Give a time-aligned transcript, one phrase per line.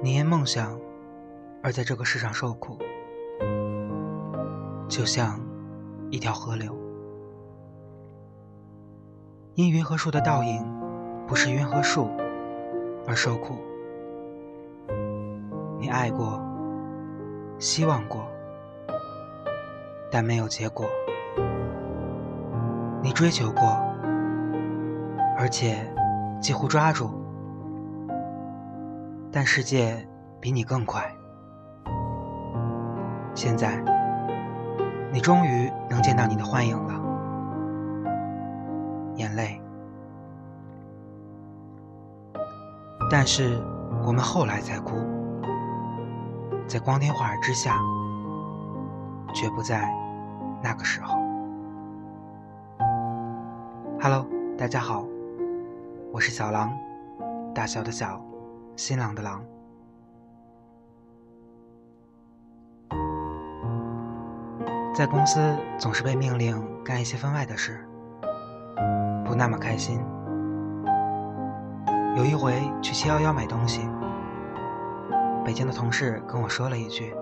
[0.00, 0.78] 你因梦想
[1.60, 2.78] 而在这个世上受苦，
[4.88, 5.40] 就像
[6.08, 6.72] 一条河流。
[9.54, 10.64] 因云和树的倒影
[11.26, 12.08] 不是云和树
[13.08, 13.56] 而受苦。
[15.80, 16.40] 你爱过，
[17.58, 18.24] 希望过，
[20.12, 20.86] 但没有结果。
[23.02, 23.62] 你追求过，
[25.36, 25.92] 而且
[26.40, 27.17] 几乎抓住，
[29.30, 30.06] 但世界
[30.40, 31.04] 比你更快。
[33.34, 33.82] 现在，
[35.12, 36.94] 你终于能见到你的幻影了，
[39.16, 39.60] 眼泪。
[43.10, 43.62] 但是
[44.04, 44.96] 我们后来才哭，
[46.66, 47.78] 在光天化日之下，
[49.32, 49.88] 绝不在
[50.62, 51.16] 那个时候。
[54.00, 54.26] Hello，
[54.56, 55.04] 大家好，
[56.12, 56.72] 我是小狼，
[57.54, 58.20] 大小的小，
[58.78, 59.44] 新郎的郎。
[64.94, 67.84] 在公司总是被命令干一些分外的事，
[69.24, 70.00] 不那么开心。
[72.16, 73.80] 有一回去七幺幺买东西，
[75.44, 77.12] 北京的同事跟我说了一句：“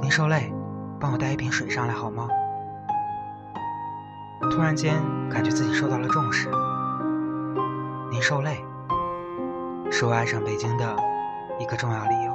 [0.00, 0.50] 您受累，
[0.98, 2.26] 帮我带一瓶水上来好吗？”
[4.50, 4.94] 突然间
[5.28, 6.50] 感觉自己受到了重视。
[8.10, 8.62] 您受累，
[9.94, 10.96] 是我爱上北京的
[11.58, 12.32] 一个重要理由。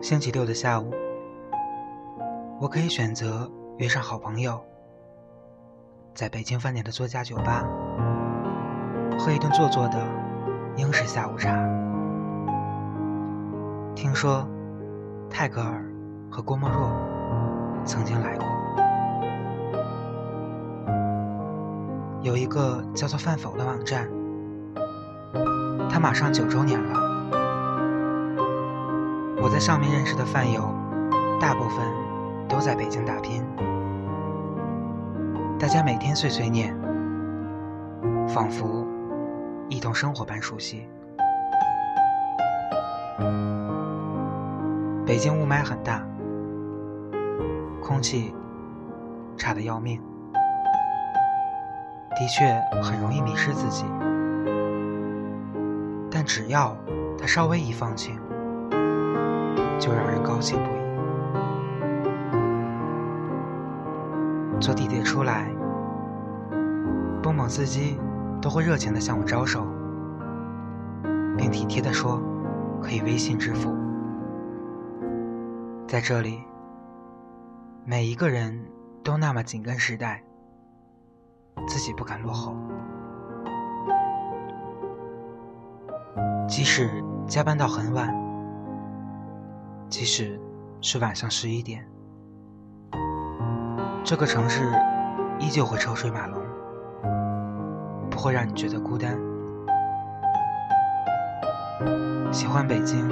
[0.00, 0.92] 星期六的下午，
[2.60, 4.64] 我可以选择约上好朋友，
[6.14, 7.64] 在北京饭店的作家酒吧，
[9.18, 10.06] 喝一顿做作的
[10.76, 11.50] 英式下午茶。
[13.96, 14.46] 听说
[15.28, 15.84] 泰戈尔
[16.30, 16.88] 和郭沫若
[17.84, 18.46] 曾经来过。
[22.22, 24.08] 有一个叫做“饭否”的网站，
[25.90, 27.00] 他马上九周年了。
[29.42, 30.72] 我在上面认识的饭友，
[31.40, 31.84] 大部分
[32.48, 33.44] 都在北京打拼，
[35.58, 36.74] 大家每天碎碎念，
[38.28, 38.86] 仿佛
[39.68, 40.88] 一同生活般熟悉。
[45.04, 46.00] 北京雾霾很大，
[47.82, 48.32] 空气
[49.36, 50.00] 差得要命。
[52.14, 53.84] 的确很容易迷失自己，
[56.14, 56.76] 但只要
[57.18, 58.20] 他稍微一放晴，
[59.80, 60.82] 就让人高兴不已。
[64.60, 65.50] 坐地铁出来，
[67.22, 67.98] 蹦蹦司机
[68.42, 69.66] 都会热情地向我招手，
[71.38, 72.20] 并体贴地说
[72.82, 73.74] 可以微信支付。
[75.88, 76.44] 在这里，
[77.86, 78.64] 每一个人
[79.02, 80.22] 都那么紧跟时代。
[81.68, 82.56] 自己不敢落后，
[86.48, 86.90] 即使
[87.26, 88.14] 加班到很晚，
[89.88, 90.38] 即使
[90.80, 91.86] 是晚上十一点，
[94.04, 94.70] 这个城市
[95.38, 96.42] 依旧会车水马龙，
[98.10, 99.18] 不会让你觉得孤单。
[102.30, 103.08] 喜欢北京，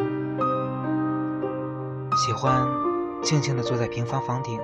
[2.17, 2.67] 喜欢
[3.23, 4.61] 静静地坐在平房房顶，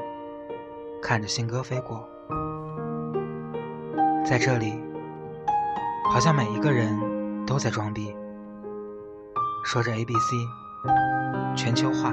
[1.03, 2.07] 看着信鸽飞过。
[4.25, 4.83] 在这里，
[6.11, 6.99] 好像每一个人
[7.47, 8.15] 都在装逼，
[9.67, 10.49] 说着 A B C，
[11.57, 12.13] 全球化，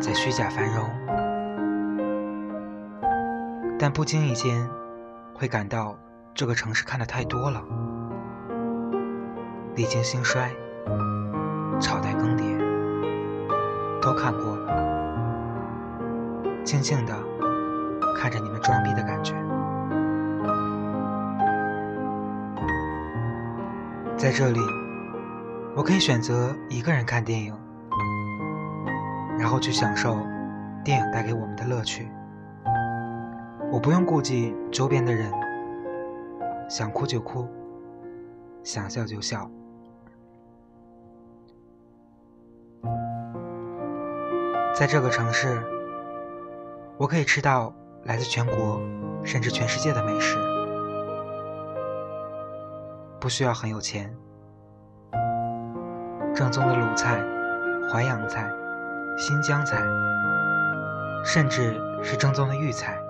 [0.00, 0.88] 在虚假繁荣，
[3.78, 4.66] 但不经意间
[5.34, 5.94] 会感到
[6.32, 7.62] 这个城市看的太多了，
[9.74, 10.50] 历经兴衰，
[11.78, 12.58] 朝代更迭，
[14.00, 14.72] 都看过了，
[16.64, 17.14] 静静的
[18.16, 19.34] 看着你们装逼的感觉。
[24.16, 24.60] 在这里，
[25.74, 27.58] 我可以选择一个人看电影，
[29.38, 30.18] 然后去享受
[30.84, 32.10] 电影带给我们的乐趣。
[33.70, 35.32] 我不用顾及周边的人，
[36.68, 37.48] 想哭就哭，
[38.62, 39.50] 想笑就笑。
[44.74, 45.62] 在这个城市，
[46.98, 48.78] 我可以吃到来自全国
[49.24, 50.36] 甚至全世界的美食。
[53.18, 54.14] 不需要很有钱，
[56.42, 57.22] 正宗的鲁菜、
[57.88, 58.50] 淮扬菜、
[59.16, 59.80] 新疆菜，
[61.24, 63.00] 甚至是正宗的豫菜。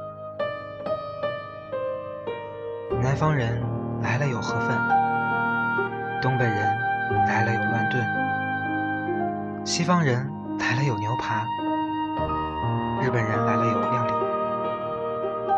[3.01, 3.59] 南方人
[4.03, 4.77] 来了有河粉，
[6.21, 6.79] 东北人
[7.27, 8.05] 来了有乱炖，
[9.65, 11.47] 西方人来了有牛扒，
[13.03, 14.13] 日本人来了有料理，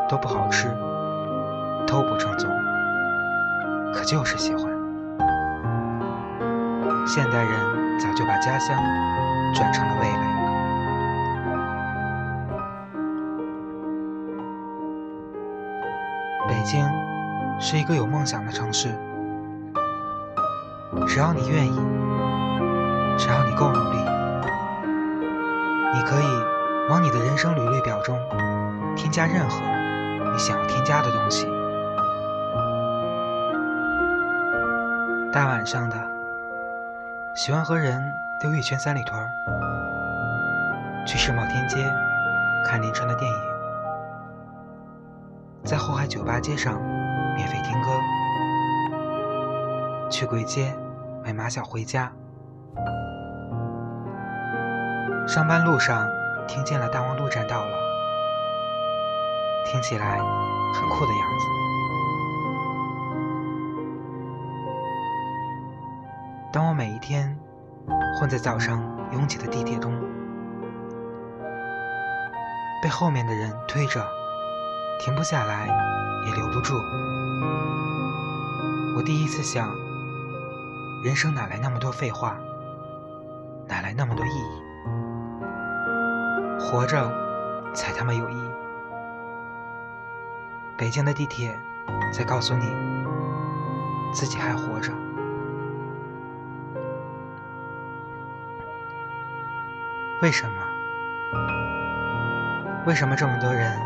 [0.08, 0.68] 都不好吃，
[1.88, 2.48] 都不正宗。
[3.92, 4.73] 可就是喜欢。
[7.06, 8.76] 现代人早就把家乡
[9.54, 10.18] 转成了味蕾。
[16.48, 16.84] 北京
[17.60, 18.88] 是一个有梦想的城市，
[21.06, 21.76] 只要你愿意，
[23.18, 23.98] 只要你够努力，
[25.92, 26.26] 你可以
[26.90, 28.18] 往你的人生履历表中
[28.96, 29.60] 添加任何
[30.32, 31.46] 你想要添加的东西。
[35.32, 35.96] 大晚上的，
[37.34, 38.00] 喜欢和人
[38.42, 39.28] 溜一圈三里屯
[41.04, 41.84] 去世贸天街
[42.64, 43.38] 看林川的电影，
[45.64, 46.80] 在后海酒吧街上
[47.34, 47.90] 免费听歌，
[50.08, 50.72] 去簋街
[51.24, 52.12] 买马小回家，
[55.26, 56.06] 上班路上
[56.46, 57.76] 听见了大望路站到了，
[59.66, 60.18] 听起来
[60.72, 61.73] 很酷的样子。
[66.54, 67.36] 当我每一天
[68.16, 68.80] 混在早上
[69.10, 69.92] 拥挤的地铁中，
[72.80, 74.06] 被后面的人推着，
[75.00, 75.66] 停不下来，
[76.24, 76.72] 也留不住，
[78.96, 79.68] 我第一次想：
[81.02, 82.36] 人生哪来那么多废话？
[83.66, 84.60] 哪来那么多意义？
[86.60, 87.10] 活着
[87.74, 88.50] 才他妈有意义！
[90.78, 91.58] 北京的地铁
[92.12, 92.64] 在告诉你，
[94.12, 94.92] 自己还活着。
[100.22, 100.56] 为什么？
[102.86, 103.78] 为什么这么多人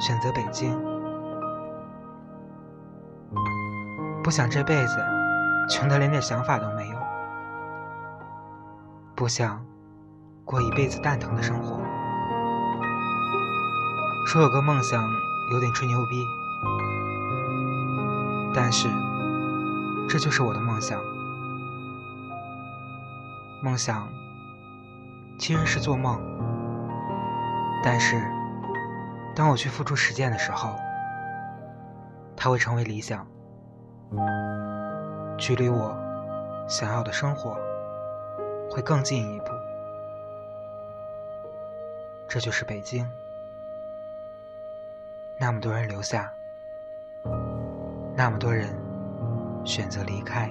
[0.00, 0.78] 选择北京？
[4.22, 4.98] 不想这辈子
[5.70, 6.96] 穷得连点想法都没有，
[9.14, 9.64] 不想
[10.44, 11.80] 过一辈子蛋疼的生活。
[14.26, 15.02] 说有个梦想
[15.52, 16.24] 有点吹牛逼，
[18.54, 18.88] 但是
[20.08, 21.00] 这就是我的梦想。
[23.62, 24.08] 梦想。
[25.38, 26.18] 其实是做梦，
[27.82, 28.22] 但是
[29.34, 30.74] 当我去付出实践的时候，
[32.36, 33.26] 它会成为理想，
[35.36, 35.94] 距离我
[36.68, 37.56] 想要的生活
[38.70, 39.46] 会更近一步。
[42.26, 43.06] 这就是北京，
[45.38, 46.32] 那么多人留下，
[48.16, 48.74] 那么多人
[49.64, 50.50] 选择离开。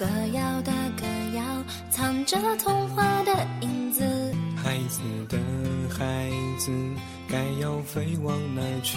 [0.00, 1.04] 歌谣的歌
[1.36, 1.42] 谣，
[1.90, 4.02] 藏着童话的影子。
[4.56, 5.36] 孩子的
[5.94, 6.72] 孩子，
[7.28, 8.96] 该要飞往哪去？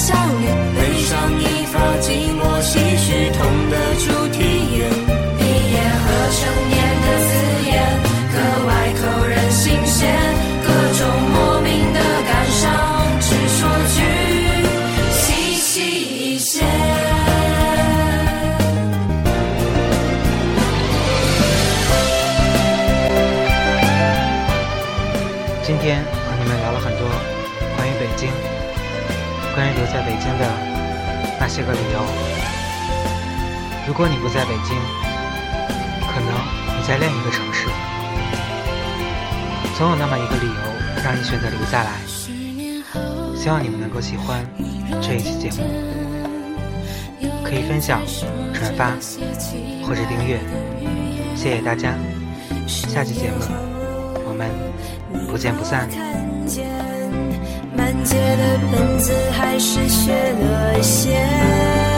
[0.00, 3.38] 笑脸悲伤一发寂寞唏嘘痛
[3.68, 3.76] 的
[5.36, 6.04] 毕业和
[6.38, 6.40] 成
[6.70, 7.30] 年的字
[7.68, 7.72] 眼
[8.32, 8.34] 格
[8.66, 9.98] 外扣人心弦
[10.64, 11.00] 各种
[11.34, 12.62] 莫名的感伤
[13.20, 13.28] 只
[13.58, 13.60] 说
[13.94, 13.98] 句
[15.36, 16.64] 一些
[25.62, 27.06] 今天和你们聊了很多
[27.76, 28.49] 关于北京
[29.60, 29.84] 关于留。
[29.92, 30.46] 在北京的
[31.38, 32.00] 那些个理由。
[33.86, 34.74] 如果你不在北京，
[36.08, 36.32] 可能
[36.78, 37.66] 你在另一个城市，
[39.76, 42.00] 总有那么一个理由让你选择留下来。
[43.36, 44.46] 希望你们能够喜欢
[45.02, 45.64] 这一期节目，
[47.44, 48.00] 可以分享、
[48.54, 48.92] 转发
[49.82, 50.38] 或者订阅，
[51.36, 51.92] 谢谢大家。
[52.66, 53.44] 下期节目
[54.24, 54.48] 我们
[55.28, 55.86] 不见不散。
[58.04, 61.89] 借的本子还是学了些。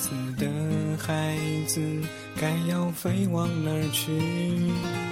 [0.00, 0.46] 子的
[0.96, 1.78] 孩子，
[2.40, 5.09] 该要飞往哪儿去？